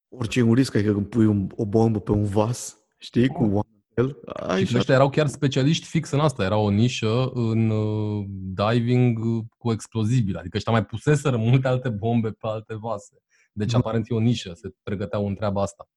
[0.09, 3.43] Orice e un risc, adică când pui un, o bombă pe un vas, știi, cu
[3.43, 4.17] oameni el.
[4.25, 6.43] Ai și ăștia erau chiar specialiști fix în asta.
[6.43, 9.19] Era o nișă în uh, diving
[9.57, 10.37] cu explozibil.
[10.37, 13.21] Adică ăștia mai puseseră multe alte bombe pe alte vase.
[13.51, 13.77] Deci, da.
[13.77, 14.51] aparent, e o nișă.
[14.53, 15.89] Se pregăteau în treaba asta.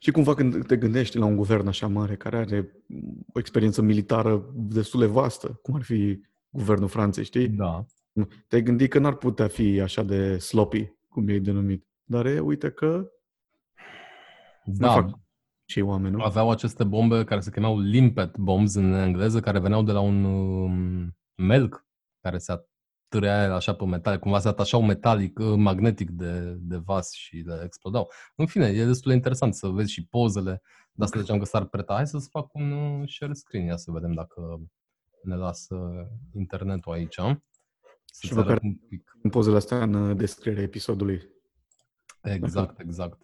[0.00, 2.72] Și cumva când te gândești la un guvern așa mare, care are
[3.32, 6.20] o experiență militară destul de vastă, cum ar fi
[6.50, 7.48] guvernul Franței, știi?
[7.48, 7.84] Da.
[8.48, 11.86] Te-ai gândit că n-ar putea fi așa de sloppy, cum e denumit.
[12.04, 13.10] Dar e, uite că
[14.64, 15.20] da, fac
[15.64, 16.22] cei oameni, nu?
[16.22, 20.24] Aveau aceste bombe care se chemau limpet bombs în engleză, care veneau de la un
[20.24, 21.86] um, melc
[22.20, 22.66] care se
[23.08, 27.62] târea așa pe metal, cumva se atașau metalic, uh, magnetic de, de vas și le
[27.64, 28.10] explodau.
[28.36, 31.64] În fine, e destul de interesant să vezi și pozele, de asta ziceam că s-ar
[31.64, 31.94] preta.
[31.94, 34.60] Hai să-ți fac un uh, share screen, ia să vedem dacă
[35.22, 35.76] ne lasă
[36.34, 37.20] internetul aici.
[38.04, 39.18] Să și vă un pic.
[39.22, 41.22] în pozele astea în uh, descrierea episodului.
[42.22, 43.18] Exact, exact.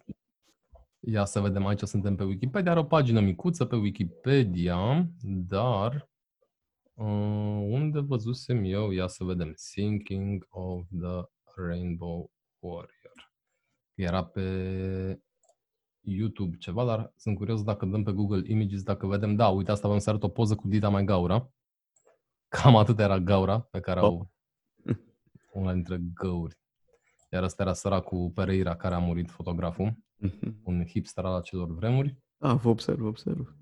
[0.99, 6.09] Ia să vedem, aici suntem pe Wikipedia, are o pagină micuță pe Wikipedia, dar
[6.93, 13.33] uh, unde văzusem eu, ia să vedem, Thinking of the Rainbow Warrior.
[13.93, 15.21] Era pe
[16.01, 19.87] YouTube ceva, dar sunt curios dacă dăm pe Google Images, dacă vedem, da, uite, asta
[19.87, 21.51] v-am să arăt o poză cu Dita mai Gaura.
[22.47, 24.95] Cam atât era Gaura pe care au oh.
[25.53, 26.57] una dintre găuri.
[27.31, 29.93] Iar ăsta era săracul Pereira care a murit, fotograful.
[30.27, 30.53] Mm-hmm.
[30.63, 32.17] Un hipster al acelor vremuri.
[32.37, 33.55] Da, vă observ, observ.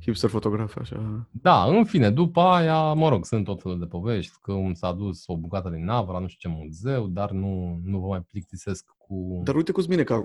[0.00, 1.28] Hipster fotograf, așa.
[1.30, 4.92] Da, în fine, după aia, mă rog, sunt tot felul de povești, că un s-a
[4.92, 8.20] dus o bucată din navă la nu știu ce muzeu, dar nu, nu vă mai
[8.20, 9.40] plictisesc cu...
[9.44, 10.24] Dar uite cu mine că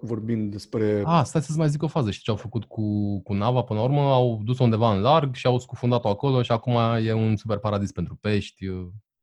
[0.00, 1.02] vorbim despre...
[1.04, 2.10] A, stai să-ți mai zic o fază.
[2.10, 3.62] Știi ce au făcut cu, cu nava?
[3.62, 7.12] Până la urmă au dus-o undeva în larg și au scufundat-o acolo și acum e
[7.12, 8.66] un super paradis pentru pești.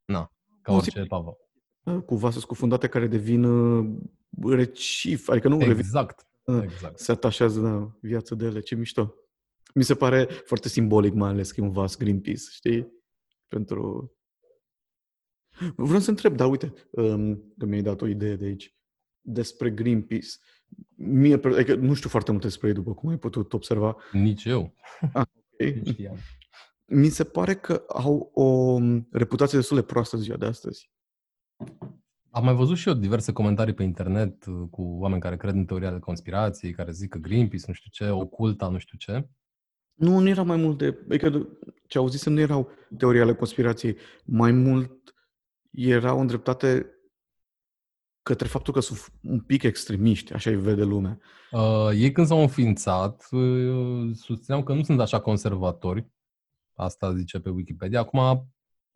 [0.04, 1.36] Na, ca orice pavă.
[2.06, 3.46] Cu vase scufundate care devin
[4.46, 6.26] recif, adică nu exact.
[6.44, 6.98] Revin, exact.
[6.98, 9.14] se atașează la viața de ele, ce mișto.
[9.74, 12.92] Mi se pare foarte simbolic, mai ales că e un vas Greenpeace, știi?
[13.48, 14.12] Pentru...
[15.76, 18.76] Vreau să întreb, dar uite, um, că mi-ai dat o idee de aici,
[19.20, 20.28] despre Greenpeace.
[20.94, 23.96] Mie, adică nu știu foarte multe despre ei, după cum ai putut observa.
[24.12, 24.74] Nici eu.
[25.12, 25.82] Ah, okay.
[26.86, 28.78] Mi se pare că au o
[29.10, 30.90] reputație destul de proastă ziua de astăzi.
[32.30, 35.64] Am mai văzut și eu diverse comentarii pe internet uh, cu oameni care cred în
[35.64, 39.28] teoria de conspirații, care zic că Greenpeace, nu știu ce, oculta, nu știu ce.
[39.94, 40.98] Nu, nu era mai mult de...
[41.04, 41.48] Adică
[41.86, 43.96] ce auzisem nu erau teorii ale conspirației.
[44.24, 45.14] Mai mult
[45.70, 46.92] erau îndreptate
[48.22, 51.18] către faptul că sunt un pic extremiști, așa îi vede lumea.
[51.50, 56.06] Uh, ei când s-au înființat, uh, susțineau că nu sunt așa conservatori.
[56.74, 58.00] Asta zice pe Wikipedia.
[58.00, 58.48] Acum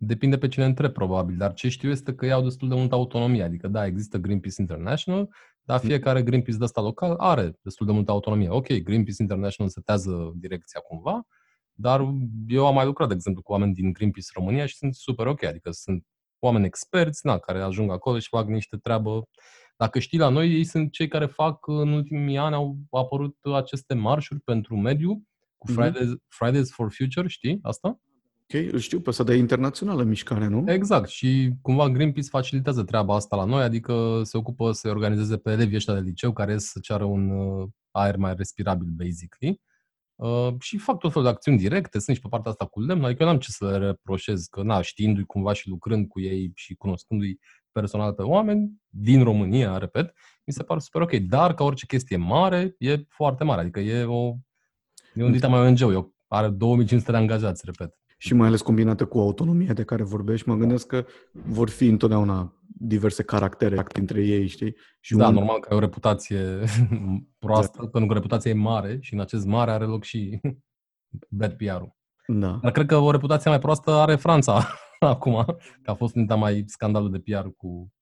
[0.04, 2.94] depinde pe cine întreb, probabil, dar ce știu este că ei au destul de multă
[2.94, 3.42] autonomie.
[3.42, 5.28] Adică, da, există Greenpeace International,
[5.62, 5.88] dar mm.
[5.88, 8.48] fiecare Greenpeace de ăsta local are destul de multă autonomie.
[8.48, 11.26] Ok, Greenpeace International setează direcția cumva,
[11.72, 12.00] dar
[12.46, 15.44] eu am mai lucrat, de exemplu, cu oameni din Greenpeace România și sunt super ok,
[15.44, 16.06] adică sunt
[16.38, 19.28] oameni experți na, care ajung acolo și fac niște treabă.
[19.76, 23.94] Dacă știi, la noi ei sunt cei care fac, în ultimii ani au apărut aceste
[23.94, 25.22] marșuri pentru mediu,
[25.58, 25.80] cu mhm.
[25.80, 26.28] Fridays, mm-hmm.
[26.28, 28.00] Fridays for Future, știi asta?
[28.54, 30.64] Ok, îl știu pe asta de internațională mișcare, nu?
[30.72, 35.50] Exact, și cumva Greenpeace facilitează treaba asta la noi, adică se ocupă să organizeze pe
[35.50, 39.60] elevii ăștia de liceu care să ceară un uh, aer mai respirabil, basically.
[40.14, 43.04] Uh, și fac tot felul de acțiuni directe, sunt și pe partea asta cu lemn,
[43.04, 46.52] adică eu n-am ce să le reproșez, că na, știindu-i cumva și lucrând cu ei
[46.54, 47.38] și cunoscându-i
[47.72, 50.12] personal pe oameni din România, repet,
[50.44, 51.12] mi se pare super ok.
[51.12, 54.34] Dar ca orice chestie mare, e foarte mare, adică e o...
[55.14, 58.01] E un dita mai ONG, are 2500 de angajați, repet.
[58.22, 62.62] Și mai ales combinată cu autonomia de care vorbești, mă gândesc că vor fi întotdeauna
[62.66, 64.76] diverse caractere între ei, știi?
[65.00, 65.34] Și da, un...
[65.34, 66.38] normal că ai o reputație
[67.44, 67.90] proastă, exact.
[67.90, 70.40] pentru că reputația e mare și în acest mare are loc și
[71.38, 71.96] bad PR-ul.
[72.26, 72.58] Da.
[72.62, 74.66] Dar cred că o reputație mai proastă are Franța
[75.00, 75.44] acum,
[75.82, 77.92] că a fost un mai scandalul de PR cu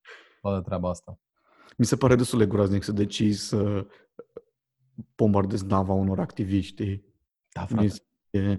[0.40, 1.18] toată treaba asta.
[1.76, 3.86] Mi se pare destul de groaznic să decizi să
[5.16, 7.02] bombardezi nava unor activiști.
[7.52, 7.88] Da, frate.
[8.30, 8.58] E,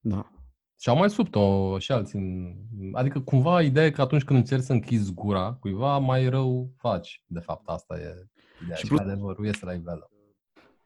[0.00, 0.32] da.
[0.80, 2.56] Și au mai subt-o și alții.
[2.92, 7.22] Adică cumva ideea e că atunci când încerci să închizi gura cuiva, mai rău faci.
[7.26, 8.28] De fapt, asta e
[8.62, 9.00] ideea și, și plus...
[9.00, 10.10] adevărul este la iveală.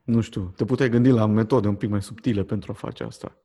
[0.04, 3.36] Nu știu, te puteai gândi la metode un pic mai subtile pentru a face asta.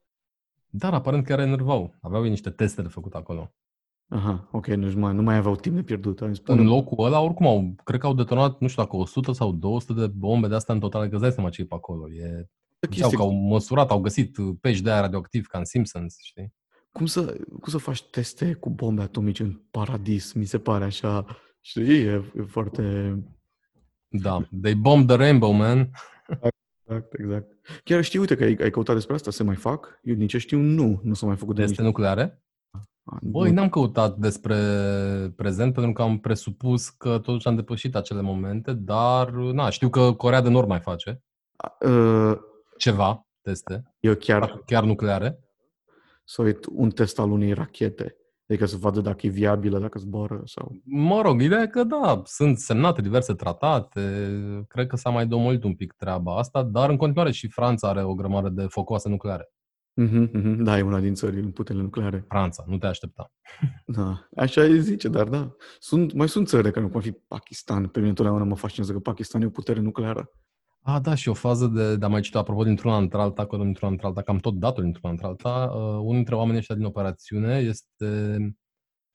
[0.70, 1.96] Dar aparent chiar enervau.
[2.02, 3.54] Aveau niște teste de făcut acolo.
[4.10, 6.22] Aha, ok, nu mai, nu mai aveau timp de pierdut.
[6.22, 9.52] Am în locul ăla, oricum, au, cred că au detonat, nu știu dacă 100 sau
[9.52, 12.12] 200 de bombe de astea în total, că îți dai seama ce e pe acolo.
[12.12, 12.50] E
[12.92, 16.54] Ziceau că au măsurat, au găsit pești de aia radioactiv ca în Simpsons, știi?
[16.92, 20.34] Cum să, cum să faci teste cu bombe atomice în paradis?
[20.34, 21.26] Mi se pare așa,
[21.62, 23.16] știi, e, e foarte...
[24.08, 25.90] Da, they bombed the rainbow, man.
[26.84, 27.52] Exact, exact.
[27.84, 30.00] Chiar știu, uite că ai, ai căutat despre asta, se mai fac?
[30.04, 31.92] Eu din ce știu, nu, nu s-a mai făcut de Teste nici...
[31.92, 32.42] nucleare?
[33.04, 34.56] A, Băi, n-am căutat despre
[35.36, 40.14] prezent pentru că am presupus că totuși am depășit acele momente, dar na, știu că
[40.14, 41.24] Corea de Nord mai face.
[41.86, 42.38] Uh,
[42.78, 43.94] ceva teste?
[44.00, 44.62] Eu chiar...
[44.66, 45.40] Chiar nucleare?
[46.24, 48.16] Sau e un test al unei rachete?
[48.50, 50.72] Adică să vadă dacă e viabilă, dacă zboară sau...
[50.84, 54.32] Mă rog, ideea e că da, sunt semnate diverse tratate,
[54.68, 58.04] cred că s-a mai domolit un pic treaba asta, dar în continuare și Franța are
[58.04, 59.52] o grămadă de focoase nucleare.
[60.02, 60.56] Mm-hmm, mm-hmm.
[60.58, 62.26] Da, e una din țări în puterile nucleare.
[62.28, 63.32] Franța, nu te aștepta.
[63.86, 65.56] Da, așa e zice, dar da.
[65.80, 67.88] Sunt, mai sunt țări care nu pot fi Pakistan.
[67.88, 70.32] Pe mine întotdeauna mă fascinează că Pakistan e o putere nucleară.
[70.90, 73.92] Ah, da, și o fază de, de a mai citit, apropo, dintr-una într-alta, că dintr-una
[73.92, 78.38] într-alta, că am tot dat-o dintr-una într-alta, uh, unul dintre oamenii ăștia din operațiune este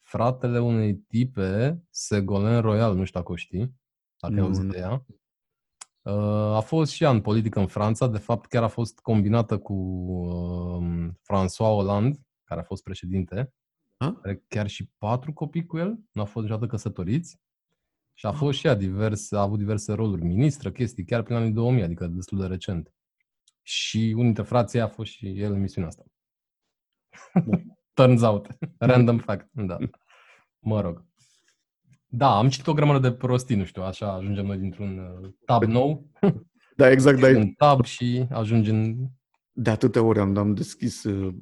[0.00, 3.74] fratele unei tipe, Segolen Royal, nu știu dacă o știi,
[4.20, 5.06] dacă ai auzit de ea.
[6.02, 9.58] Uh, a fost și ea în politică în Franța, de fapt chiar a fost combinată
[9.58, 13.54] cu uh, François Hollande, care a fost președinte,
[14.22, 17.40] are chiar și patru copii cu el, nu au fost niciodată căsătoriți.
[18.22, 21.50] Și a fost și ea divers, a avut diverse roluri, ministră, chestii, chiar prin anii
[21.50, 22.92] 2000, adică destul de recent.
[23.62, 26.04] Și unul dintre frații a fost și el în misiunea asta.
[27.94, 28.46] Turns out.
[28.78, 29.48] Random fact.
[29.52, 29.76] Da.
[30.58, 31.04] Mă rog.
[32.06, 35.64] Da, am citit o grămadă de prostii, nu știu, așa ajungem noi dintr-un uh, tab
[35.64, 36.10] nou.
[36.76, 37.20] Da, exact.
[37.22, 37.28] Da.
[37.28, 39.10] Un tab și ajungem
[39.52, 41.34] de atâtea ori am, am deschis uh,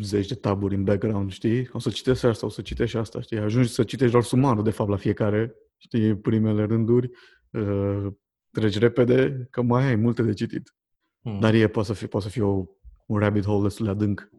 [0.00, 1.68] zeci de taburi în background, știi?
[1.72, 3.38] O să citesc asta, o să citești asta, știi?
[3.38, 7.10] Ajungi să citești doar sumarul, de fapt, la fiecare știi, primele rânduri,
[7.50, 8.06] uh,
[8.50, 10.74] treci repede, că mai ai multe de citit.
[11.22, 11.40] Hmm.
[11.40, 12.64] Dar e, poate să fie, poate să fie o,
[13.06, 14.30] un rabbit hole destul de adânc.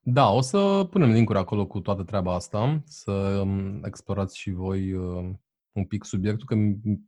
[0.00, 4.92] Da, o să punem linkuri acolo cu toată treaba asta, să um, explorați și voi
[4.92, 5.30] uh,
[5.78, 6.54] un pic subiectul, că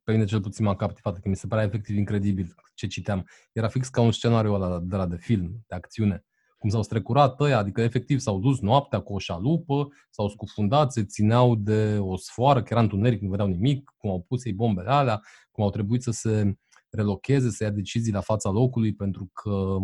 [0.05, 3.27] pe mine cel puțin m-a captivat, că mi se părea efectiv incredibil ce citeam.
[3.53, 6.23] Era fix ca un scenariu ăla de la de film, de acțiune
[6.59, 11.05] cum s-au strecurat ăia, adică efectiv s-au dus noaptea cu o șalupă, s-au scufundat, se
[11.05, 14.91] țineau de o sfoară, că era întuneric, nu vedeau nimic, cum au pus ei bombele
[14.91, 16.55] alea, cum au trebuit să se
[16.91, 19.77] relocheze, să ia decizii la fața locului, pentru că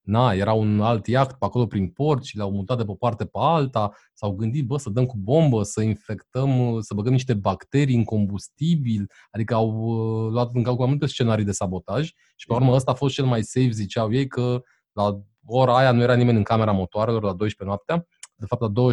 [0.00, 2.94] na, era un alt iaht pe acolo prin port și le-au mutat de pe o
[2.94, 7.34] parte pe alta, s-au gândit, bă, să dăm cu bombă, să infectăm, să băgăm niște
[7.34, 12.54] bacterii în combustibil, adică au uh, luat în calcul multe scenarii de sabotaj și pe
[12.54, 16.14] urmă ăsta a fost cel mai safe, ziceau ei, că la ora aia nu era
[16.14, 18.06] nimeni în camera motoarelor la 12 noaptea.
[18.36, 18.92] De fapt, la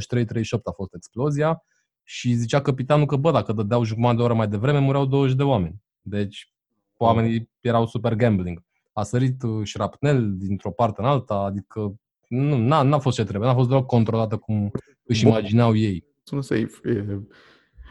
[0.60, 1.64] 23-38 a fost explozia
[2.04, 5.44] și zicea capitanul că, bă, dacă dădeau jumătate de oră mai devreme, mureau 20 de
[5.44, 5.84] oameni.
[6.02, 6.54] Deci,
[6.98, 8.67] oamenii erau super gambling.
[8.98, 11.96] A sărit uh, șrapnel dintr-o parte în alta, adică
[12.28, 14.72] nu, n-a, n-a fost ce trebuie, n-a fost deloc controlată cum
[15.04, 16.06] își imaginau ei.
[16.24, 16.70] Sună safe.
[16.84, 17.20] E...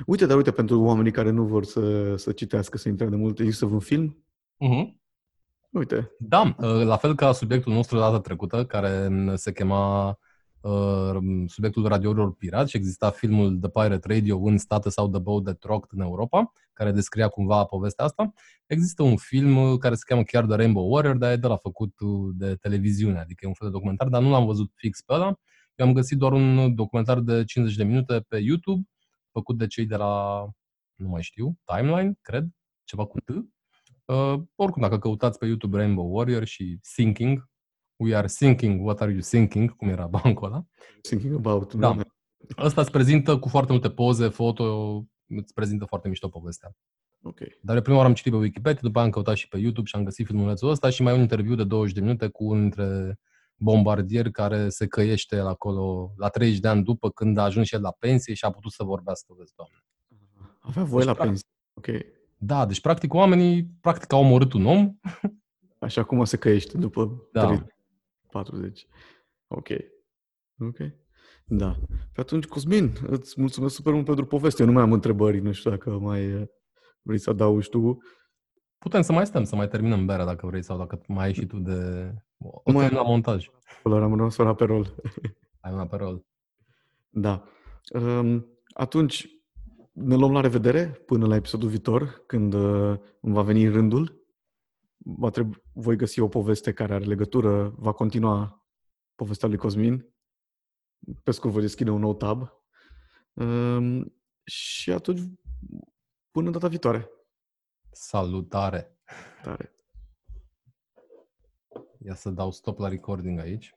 [0.06, 3.42] Uite, dar uite, pentru oamenii care nu vor să, să citească, să intre de multe,
[3.42, 4.24] există un film?
[4.54, 4.94] Uh-huh.
[5.70, 6.10] Uite.
[6.18, 10.18] Da, uh, la fel ca subiectul nostru data trecută, care mm, se chema
[10.60, 11.16] uh,
[11.46, 15.62] subiectul radiourilor pirați și exista filmul The Pirate Radio în state sau The Boat That
[15.62, 18.32] Rocked în Europa, care descria cumva povestea asta.
[18.66, 21.56] Există un film uh, care se cheamă chiar The Rainbow Warrior, dar e de la
[21.56, 21.94] făcut
[22.34, 25.38] de televiziune, adică e un fel de documentar, dar nu l-am văzut fix pe ăla.
[25.74, 28.82] Eu am găsit doar un documentar de 50 de minute pe YouTube,
[29.30, 30.44] făcut de cei de la,
[30.94, 32.46] nu mai știu, Timeline, cred,
[32.84, 33.28] ceva cu T.
[33.28, 37.48] Uh, oricum, dacă căutați pe YouTube Rainbow Warrior și Thinking,
[37.96, 40.64] We are thinking, what are you thinking, cum era bancul ăla.
[41.00, 41.74] Thinking about.
[41.74, 41.96] Da.
[42.58, 46.76] Ăsta îți prezintă cu foarte multe poze, foto, îți prezintă foarte mișto povestea.
[47.22, 47.38] Ok.
[47.60, 49.88] Dar eu prima oară am citit pe Wikipedia, după aia am căutat și pe YouTube
[49.88, 52.60] și am găsit filmulețul ăsta și mai un interviu de 20 de minute cu unul
[52.60, 53.18] dintre
[53.56, 57.80] bombardieri care se căiește acolo la 30 de ani după când a ajuns și el
[57.80, 59.84] la pensie și a putut să vorbească, vezi, doamne.
[60.60, 61.48] Avea voie deci, la pensie.
[61.74, 61.86] Ok.
[62.36, 64.96] Da, deci practic oamenii practic au omorât un om.
[65.78, 67.46] Așa cum o să căiește după da.
[67.46, 67.66] 30,
[68.30, 68.86] 40.
[69.46, 69.68] Ok.
[70.58, 70.76] Ok.
[71.48, 71.76] Da.
[72.12, 74.62] Pe atunci, Cosmin, îți mulțumesc super mult pentru poveste.
[74.62, 76.46] Eu nu mai am întrebări, nu știu dacă mai eh,
[77.02, 77.98] vrei să adaugi tu.
[78.78, 81.46] Putem să mai stăm, să mai terminăm berea dacă vrei sau dacă mai ai și
[81.46, 82.10] tu de...
[82.38, 83.48] O mai la montaj.
[83.84, 84.94] Am rămas la pe rol.
[85.60, 86.24] Ai una pe rol.
[87.08, 87.44] Da.
[87.92, 89.26] Um, atunci,
[89.92, 94.24] ne luăm la revedere până la episodul viitor, când uh, îmi va veni rândul.
[94.96, 98.66] Va trebui, voi găsi o poveste care are legătură, va continua
[99.14, 100.15] povestea lui Cosmin.
[101.22, 102.52] Pe scurt, voi deschide un nou tab.
[103.32, 105.20] Um, și atunci,
[106.30, 107.10] până data viitoare.
[107.90, 108.98] Salutare!
[109.42, 109.74] Tare.
[111.98, 113.75] Ia să dau stop la recording aici.